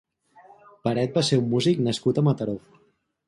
[0.87, 2.57] Peret va ser un músic nascut a Mataró.